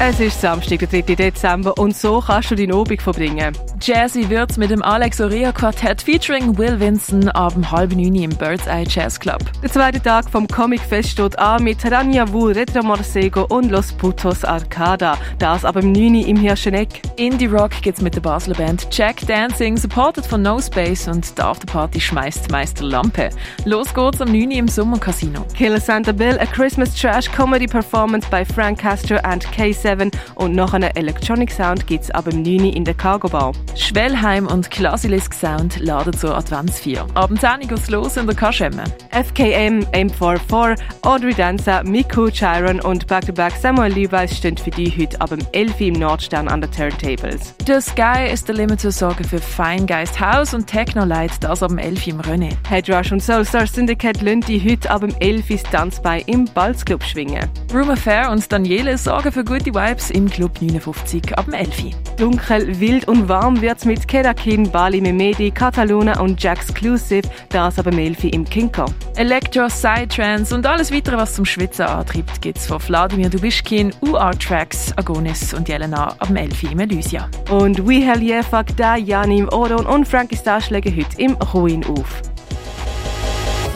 [0.00, 1.16] Es ist Samstag, der 3.
[1.16, 3.52] Dezember und so kannst du deinen Abend verbringen.
[3.80, 8.68] Jazzy wird's mit dem Alex Orea Quartett featuring Will Vinson ab halb neun im Bird's
[8.68, 9.40] Eye Jazz Club.
[9.60, 13.92] Der zweite Tag vom Comic Fest steht an mit Rania Wu, Retro Morsego und Los
[13.92, 15.18] Putos Arcada.
[15.40, 16.14] Das aber im 9.
[16.26, 17.02] im Hirscheneck.
[17.16, 21.42] Indie Rock gibt's mit der Basler Band Jack Dancing, supported von No Space und die
[21.42, 23.30] Afterparty schmeißt Meister Lampe.
[23.64, 24.52] Los geht's am 9.
[24.52, 25.44] im Sommercasino.
[25.56, 29.44] Killer Santa Bill, a Christmas Trash Comedy Performance bei Frank Castro and
[29.88, 32.72] K7 und noch einen Electronic Sound gibt's ab dem 9.
[32.72, 33.52] in der Cargo Bar.
[33.74, 37.06] Schwellheim und Klasilisk Sound laden zur Adventsfeier.
[37.14, 38.84] Abend 10 geht's los in der Kaschemme.
[39.10, 45.30] FKM, M44, Audrey Danza, Miku Chiron und Back-to-Back Samuel Levi's stehen für die heute ab
[45.30, 47.54] dem 11 im Nordstern an den Turntables.
[47.66, 51.70] The Sky ist der Limit zur Sorge für Feingeist House und Techno Light, das ab
[51.70, 52.52] dem 11 im René.
[52.68, 57.48] Headrush und Soulstar Syndicate lassen die heute ab dem 11 ins Tanzbei im Balzclub schwingen.
[57.72, 61.94] Room Affair und Daniele sorgen für gute Vibes im Club 59 ab dem 11.
[62.16, 68.30] Dunkel, wild und warm wird's mit Kedakin, Bali Memedi, Cataluna und Jacksclusive, das aber Melfi
[68.30, 68.86] im Kinko.
[69.14, 74.92] Electro, Psytrance und alles weitere, was zum Schwitzen antreibt, gibt's von Vladimir Dubischkin, UR Tracks,
[74.96, 77.30] Agonis und Jelena ab dem 11 im Elysia.
[77.48, 81.84] Und We Hell Yeah Fuck Da, Janim Odon und Frankie Star schlägen heute im Ruin
[81.86, 82.22] auf.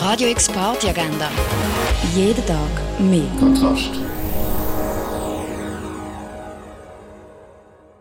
[0.00, 1.28] Radio X Party Agenda.
[2.14, 3.26] Jeden Tag mehr.
[3.40, 4.07] Kontrast.